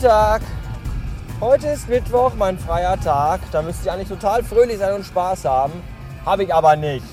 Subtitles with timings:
[0.00, 0.40] Tag.
[1.42, 3.40] Heute ist Mittwoch, mein freier Tag.
[3.52, 5.74] Da müsste ich eigentlich total fröhlich sein und Spaß haben.
[6.24, 7.04] Habe ich aber nicht.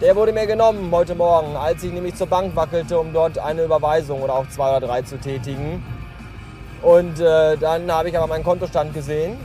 [0.00, 3.64] Der wurde mir genommen heute Morgen, als ich nämlich zur Bank wackelte, um dort eine
[3.64, 5.82] Überweisung oder auch zwei oder drei zu tätigen.
[6.80, 9.36] Und äh, dann habe ich aber meinen Kontostand gesehen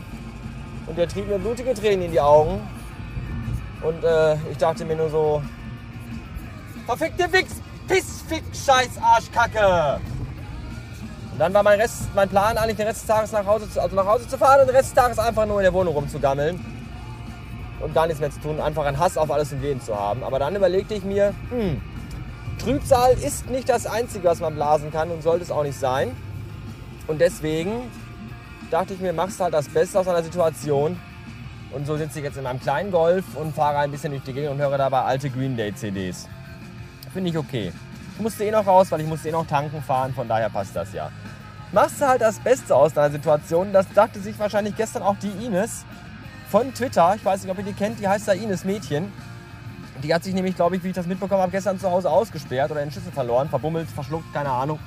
[0.86, 2.62] und der trieb mir blutige Tränen in die Augen.
[3.82, 5.42] Und äh, ich dachte mir nur so,
[6.86, 7.56] verfickte Wichs,
[7.88, 10.00] Piss, Fick, Scheiß, Arschkacke.
[11.40, 13.96] Dann war mein, Rest, mein Plan eigentlich den Rest des Tages nach Hause, zu, also
[13.96, 16.60] nach Hause zu fahren und den Rest des Tages einfach nur in der Wohnung rumzugammeln.
[17.80, 20.22] Und gar nichts mehr zu tun, einfach einen Hass auf alles und jeden zu haben.
[20.26, 21.82] Aber dann überlegte ich mir, hm,
[22.60, 26.12] Trübsal ist nicht das Einzige, was man blasen kann und sollte es auch nicht sein.
[27.08, 27.90] Und deswegen
[28.70, 31.00] dachte ich mir, machst halt das Beste aus einer Situation.
[31.72, 34.34] Und so sitze ich jetzt in meinem kleinen Golf und fahre ein bisschen durch die
[34.34, 36.28] Gegend und höre dabei alte Green Day CDs.
[37.14, 37.72] Finde ich okay.
[38.16, 40.76] Ich musste eh noch raus, weil ich musste eh noch tanken fahren, von daher passt
[40.76, 41.10] das ja.
[41.72, 43.72] Machst du halt das Beste aus deiner Situation.
[43.72, 45.86] Das dachte sich wahrscheinlich gestern auch die Ines
[46.50, 47.14] von Twitter.
[47.16, 49.12] Ich weiß nicht, ob ihr die kennt, die heißt da Ines Mädchen.
[50.02, 52.72] Die hat sich nämlich, glaube ich, wie ich das mitbekommen habe, gestern zu Hause ausgesperrt
[52.72, 54.80] oder den Schlüssel verloren, verbummelt, verschluckt, keine Ahnung.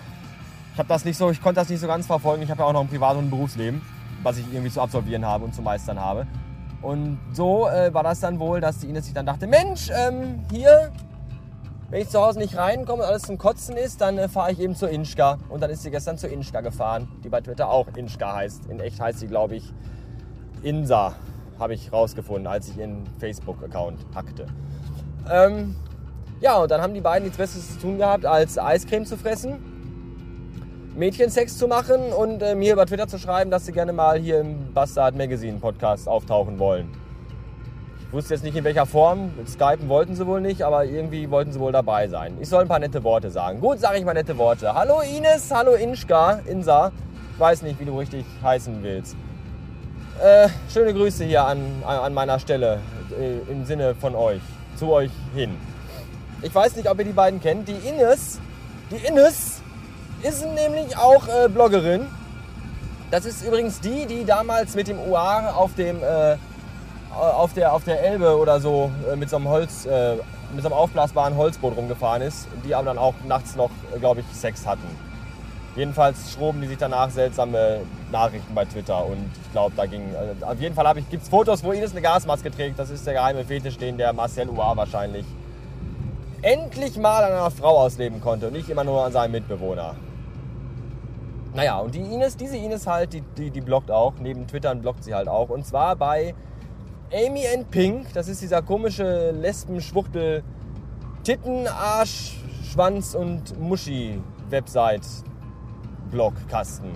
[0.73, 2.43] Ich habe das nicht so, ich konnte das nicht so ganz verfolgen.
[2.43, 3.83] Ich habe ja auch noch ein Privat- und ein Berufsleben,
[4.25, 6.27] was ich irgendwie zu absolvieren habe und zu meistern habe.
[6.81, 10.41] Und so äh, war das dann wohl, dass die Ines sich dann dachte, Mensch, ähm,
[10.51, 10.91] hier,
[11.93, 14.59] wenn ich zu Hause nicht reinkomme und alles zum Kotzen ist, dann äh, fahre ich
[14.59, 15.37] eben zur Inschka.
[15.51, 18.65] Und dann ist sie gestern zur Inschka gefahren, die bei Twitter auch Inschka heißt.
[18.71, 19.75] In echt heißt sie, glaube ich,
[20.63, 21.15] Insa,
[21.59, 24.47] habe ich rausgefunden, als ich ihren Facebook-Account hackte.
[25.31, 25.77] Ähm,
[26.41, 29.59] ja, und dann haben die beiden nichts Besseres zu tun gehabt, als Eiscreme zu fressen
[30.97, 34.41] Mädchensex zu machen und äh, mir über Twitter zu schreiben, dass sie gerne mal hier
[34.41, 37.02] im Bastard Magazine Podcast auftauchen wollen.
[38.13, 41.59] Wusste jetzt nicht in welcher Form, Skypen wollten sie wohl nicht, aber irgendwie wollten sie
[41.59, 42.37] wohl dabei sein.
[42.43, 43.59] Ich soll ein paar nette Worte sagen.
[43.59, 44.75] Gut, sage ich mal nette Worte.
[44.75, 46.93] Hallo Ines, hallo Inschka, Insa.
[47.33, 49.17] Ich weiß nicht, wie du richtig heißen willst.
[50.23, 52.81] Äh, schöne Grüße hier an, an meiner Stelle
[53.19, 54.43] äh, im Sinne von euch,
[54.77, 55.57] zu euch hin.
[56.43, 57.67] Ich weiß nicht, ob ihr die beiden kennt.
[57.67, 58.41] Die Ines,
[58.91, 59.63] die Ines
[60.23, 62.07] ist nämlich auch äh, Bloggerin.
[63.11, 66.37] Das ist übrigens die, die damals mit dem UA auf dem äh,
[67.15, 70.17] auf der, auf der Elbe oder so äh, mit so einem Holz, äh,
[70.53, 74.21] mit so einem aufblasbaren Holzboot rumgefahren ist, die aber dann auch nachts noch, äh, glaube
[74.21, 74.87] ich, Sex hatten.
[75.75, 77.81] Jedenfalls schroben die sich danach seltsame
[78.11, 80.15] Nachrichten bei Twitter und ich glaube, da ging.
[80.15, 82.79] Also auf jeden Fall gibt es Fotos, wo Ines eine Gasmaske trägt.
[82.79, 85.25] Das ist der geheime Fetisch, den der Marcel UA wahrscheinlich
[86.43, 89.95] endlich mal an einer Frau ausleben konnte und nicht immer nur an seinem Mitbewohner.
[91.55, 94.15] Naja, und die Ines, diese Ines halt, die, die, die bloggt auch.
[94.21, 95.51] Neben Twitter bloggt sie halt auch.
[95.51, 96.35] Und zwar bei
[97.15, 98.13] Amy and Pink.
[98.15, 100.43] Das ist dieser komische Lesben-Schwuchtel
[101.25, 102.39] Titten, Arsch,
[102.73, 105.07] Schwanz und Muschi-Website
[106.11, 106.91] Blogkasten.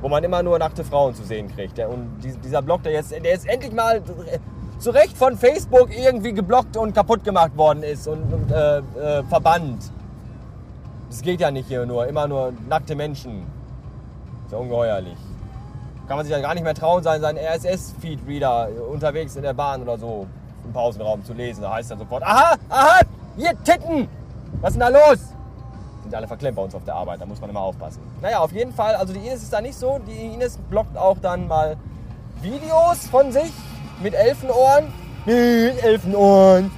[0.00, 1.78] Wo man immer nur nackte Frauen zu sehen kriegt.
[1.78, 4.02] Und dieser Blog, der jetzt, der jetzt endlich mal
[4.78, 9.22] zu Recht von Facebook irgendwie geblockt und kaputt gemacht worden ist und, und äh, äh,
[9.24, 9.92] verbannt.
[11.08, 13.46] Das geht ja nicht hier nur, immer nur nackte Menschen.
[14.46, 15.16] Ist ja ungeheuerlich.
[16.08, 19.82] Kann man sich ja gar nicht mehr trauen, seinen, seinen RSS-Feed-Reader unterwegs in der Bahn
[19.82, 20.26] oder so
[20.64, 21.60] im Pausenraum zu lesen.
[21.60, 23.00] Da heißt dann sofort, aha, aha,
[23.36, 24.08] hier Titten!
[24.62, 25.18] Was ist denn da los?
[26.02, 28.00] Sind alle verklemmt bei uns auf der Arbeit, da muss man immer aufpassen.
[28.22, 30.00] Naja, auf jeden Fall, also die Ines ist da nicht so.
[30.08, 31.76] Die Ines blockt auch dann mal
[32.40, 33.52] Videos von sich
[34.02, 34.86] mit Elfenohren.
[35.26, 36.70] Mit Elfenohren.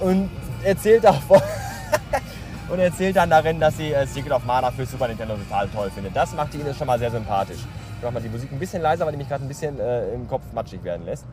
[0.00, 0.30] Und
[0.62, 1.40] erzählt davon.
[2.68, 5.90] und erzählt dann darin, dass sie äh, Secret of Mana für Super Nintendo total toll
[5.90, 6.14] findet.
[6.14, 7.60] Das macht die Ines schon mal sehr sympathisch.
[8.04, 10.12] Ich mache mal die Musik ein bisschen leiser, weil die mich gerade ein bisschen äh,
[10.12, 11.24] im Kopf matschig werden lässt.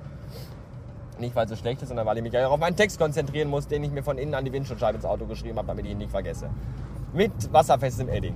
[1.20, 3.50] Nicht, weil es so schlecht ist, sondern weil ich mich ja auf meinen Text konzentrieren
[3.50, 5.92] muss, den ich mir von innen an die Windschutzscheibe ins Auto geschrieben habe, damit ich
[5.92, 6.50] ihn nicht vergesse.
[7.12, 8.36] Mit wasserfestem Edding.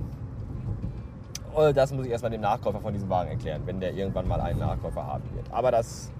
[1.54, 4.42] Oh, das muss ich erstmal dem Nachkäufer von diesem Wagen erklären, wenn der irgendwann mal
[4.42, 5.46] einen Nachkäufer haben wird.
[5.50, 6.10] Aber das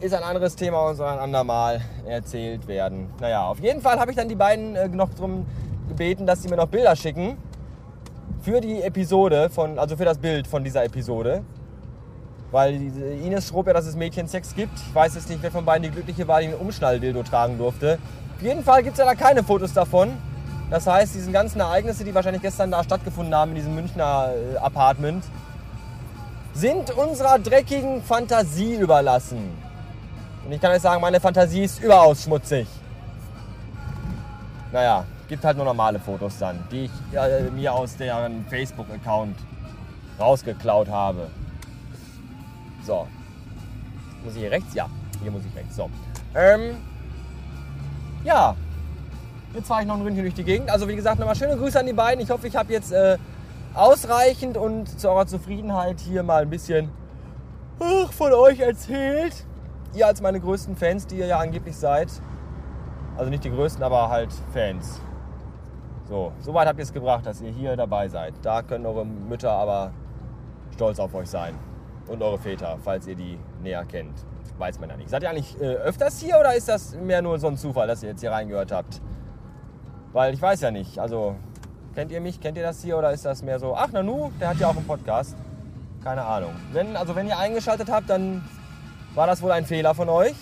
[0.00, 3.08] ist ein anderes Thema und soll ein andermal erzählt werden.
[3.22, 5.46] Naja, auf jeden Fall habe ich dann die beiden äh, noch darum
[5.88, 7.38] gebeten, dass sie mir noch Bilder schicken
[8.46, 11.42] für die Episode, von, also für das Bild von dieser Episode.
[12.52, 14.78] Weil Ines schrob ja, dass es Mädchensex gibt.
[14.78, 17.98] Ich weiß jetzt nicht, wer von beiden die Glückliche war, die einen Umschnalldildo tragen durfte.
[18.36, 20.12] Auf jeden Fall gibt es ja da keine Fotos davon.
[20.70, 24.58] Das heißt, diesen ganzen Ereignisse, die wahrscheinlich gestern da stattgefunden haben, in diesem Münchner äh,
[24.58, 25.24] Apartment,
[26.54, 29.50] sind unserer dreckigen Fantasie überlassen.
[30.44, 32.68] Und ich kann euch sagen, meine Fantasie ist überaus schmutzig.
[34.70, 39.36] Naja, gibt halt nur normale Fotos dann, die ich äh, mir aus deren Facebook-Account
[40.18, 41.28] rausgeklaut habe.
[42.84, 43.06] So.
[44.24, 44.74] Muss ich hier rechts?
[44.74, 44.88] Ja,
[45.22, 45.76] hier muss ich rechts.
[45.76, 45.90] So.
[46.34, 46.76] Ähm,
[48.24, 48.54] ja.
[49.54, 50.70] Jetzt fahre ich noch ein Ründchen durch die Gegend.
[50.70, 52.22] Also wie gesagt, nochmal schöne Grüße an die beiden.
[52.22, 53.16] Ich hoffe, ich habe jetzt äh,
[53.74, 56.90] ausreichend und zu eurer Zufriedenheit hier mal ein bisschen
[57.80, 59.46] ach, von euch erzählt.
[59.94, 62.08] Ihr als meine größten Fans, die ihr ja angeblich seid.
[63.16, 65.00] Also nicht die größten, aber halt Fans.
[66.08, 68.34] So, soweit habt ihr es gebracht, dass ihr hier dabei seid.
[68.42, 69.92] Da können eure Mütter aber
[70.72, 71.54] stolz auf euch sein.
[72.06, 74.14] Und eure Väter, falls ihr die näher kennt.
[74.58, 75.10] Weiß man ja nicht.
[75.10, 78.02] Seid ihr eigentlich äh, öfters hier oder ist das mehr nur so ein Zufall, dass
[78.04, 79.00] ihr jetzt hier reingehört habt?
[80.12, 80.98] Weil ich weiß ja nicht.
[81.00, 81.34] Also,
[81.94, 82.40] kennt ihr mich?
[82.40, 84.76] Kennt ihr das hier oder ist das mehr so, ach Nanu, der hat ja auch
[84.76, 85.36] einen Podcast?
[86.04, 86.52] Keine Ahnung.
[86.72, 88.44] Wenn, also wenn ihr eingeschaltet habt, dann
[89.16, 90.36] war das wohl ein Fehler von euch.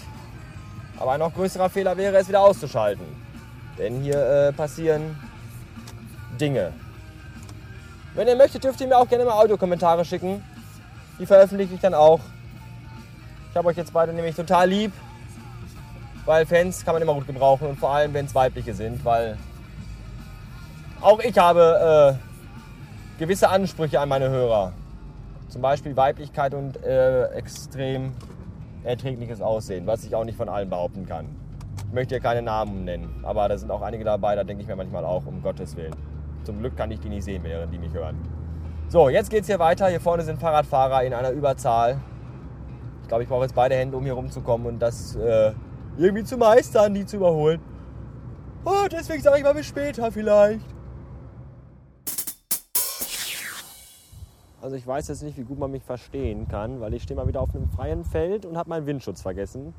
[1.00, 3.06] Aber ein noch größerer Fehler wäre es wieder auszuschalten.
[3.78, 5.16] Denn hier äh, passieren
[6.40, 6.72] Dinge.
[8.14, 10.42] Wenn ihr möchtet, dürft ihr mir auch gerne mal Audiokommentare schicken.
[11.18, 12.20] Die veröffentliche ich dann auch.
[13.50, 14.92] Ich habe euch jetzt beide nämlich total lieb,
[16.24, 19.38] weil Fans kann man immer gut gebrauchen und vor allem, wenn es weibliche sind, weil
[21.00, 24.72] auch ich habe äh, gewisse Ansprüche an meine Hörer.
[25.48, 28.12] Zum Beispiel Weiblichkeit und äh, extrem
[28.82, 31.26] erträgliches Aussehen, was ich auch nicht von allen behaupten kann.
[31.86, 34.68] Ich möchte hier keine Namen nennen, aber da sind auch einige dabei, da denke ich
[34.68, 35.94] mir manchmal auch, um Gottes Willen.
[36.44, 38.16] Zum Glück kann ich die nicht sehen, während die mich hören.
[38.88, 39.88] So, jetzt geht es hier weiter.
[39.88, 41.98] Hier vorne sind Fahrradfahrer in einer Überzahl.
[43.02, 45.52] Ich glaube, ich brauche jetzt beide Hände, um hier rumzukommen und das äh,
[45.96, 47.60] irgendwie zu meistern, die zu überholen.
[48.64, 50.64] Oh, deswegen sage ich mal bis später vielleicht.
[54.60, 57.26] Also ich weiß jetzt nicht, wie gut man mich verstehen kann, weil ich stehe mal
[57.28, 59.74] wieder auf einem freien Feld und habe meinen Windschutz vergessen.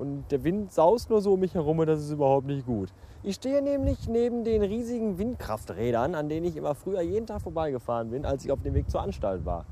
[0.00, 2.90] Und der Wind saust nur so um mich herum und das ist überhaupt nicht gut.
[3.22, 8.08] Ich stehe nämlich neben den riesigen Windkrafträdern, an denen ich immer früher jeden Tag vorbeigefahren
[8.08, 9.66] bin, als ich auf dem Weg zur Anstalt war.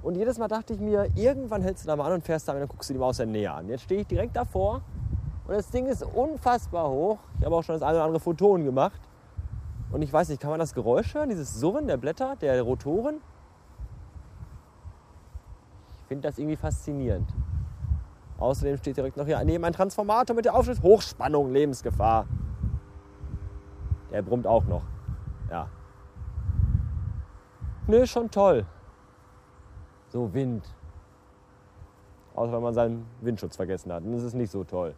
[0.00, 2.52] Und jedes Mal dachte ich mir, irgendwann hältst du da mal an und fährst da
[2.52, 3.68] und dann guckst du die mal aus der Nähe an.
[3.68, 4.82] Jetzt stehe ich direkt davor
[5.48, 7.18] und das Ding ist unfassbar hoch.
[7.40, 9.00] Ich habe auch schon das eine oder andere Photon gemacht.
[9.90, 13.16] Und ich weiß nicht, kann man das Geräusch hören, dieses Surren der Blätter, der Rotoren?
[16.02, 17.26] Ich finde das irgendwie faszinierend.
[18.42, 22.26] Außerdem steht direkt noch hier neben ein Transformator mit der Aufschrift Hochspannung, Lebensgefahr.
[24.10, 24.82] Der brummt auch noch.
[25.48, 25.68] Ja.
[27.86, 28.66] Nö, schon toll.
[30.08, 30.68] So Wind.
[32.34, 34.04] Außer wenn man seinen Windschutz vergessen hat.
[34.04, 34.96] Dann ist es nicht so toll.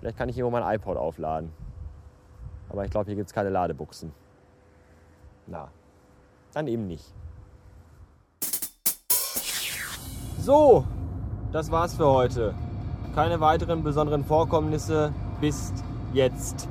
[0.00, 1.50] Vielleicht kann ich hier mal mein iPod aufladen.
[2.68, 4.12] Aber ich glaube, hier gibt es keine Ladebuchsen.
[5.46, 5.70] Na,
[6.52, 7.14] dann eben nicht.
[10.44, 10.84] So,
[11.52, 12.52] das war's für heute.
[13.14, 15.10] Keine weiteren besonderen Vorkommnisse
[15.40, 15.72] bis
[16.12, 16.68] jetzt.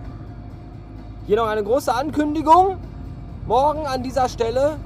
[1.26, 2.78] Hier noch eine große Ankündigung.
[3.48, 4.78] Morgen an dieser Stelle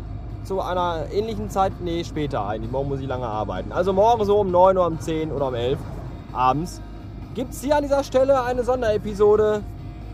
[0.46, 2.72] zu einer ähnlichen Zeit, nee, später eigentlich.
[2.72, 3.74] Morgen muss ich lange arbeiten.
[3.74, 5.78] Also morgen so um 9 Uhr, um 10 oder um 11
[6.32, 6.80] abends
[7.36, 9.64] gibt es hier an dieser Stelle eine Sonderepisode.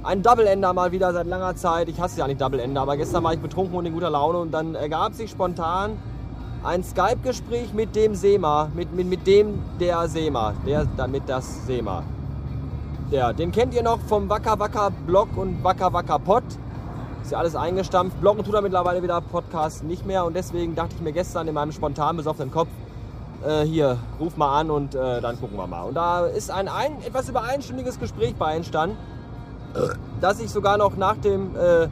[0.01, 1.89] Ein Double Ender mal wieder seit langer Zeit.
[1.89, 4.39] Ich hasse ja nicht Double Ender, aber gestern war ich betrunken und in guter Laune
[4.39, 5.91] und dann ergab sich spontan
[6.63, 12.03] ein Skype-Gespräch mit dem SEMA, mit, mit, mit dem der SEMA, der damit das SEMA.
[13.11, 16.43] Der, den kennt ihr noch vom Wacker Wacker Blog und Wacker Wacker Pod.
[17.21, 18.19] Ist ja alles eingestampft.
[18.19, 20.25] Bloggen tut er mittlerweile wieder, Podcast nicht mehr.
[20.25, 22.69] Und deswegen dachte ich mir gestern in meinem spontan besoffenen Kopf,
[23.45, 25.83] äh, hier, ruf mal an und äh, dann gucken wir mal.
[25.83, 28.97] Und da ist ein, ein etwas über einstündiges Gespräch bei entstanden,
[30.21, 31.87] das ich sogar noch nach dem äh, äh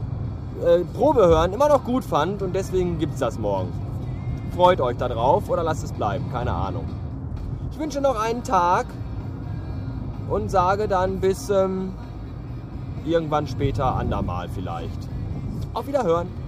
[0.94, 2.42] Probehören immer noch gut fand.
[2.42, 3.91] Und deswegen gibt es das morgen
[4.56, 6.86] freut euch darauf oder lasst es bleiben, keine Ahnung.
[7.72, 8.86] Ich wünsche noch einen Tag
[10.30, 11.94] und sage dann bis ähm,
[13.06, 15.08] irgendwann später andermal vielleicht.
[15.74, 16.41] Auf Wiederhören.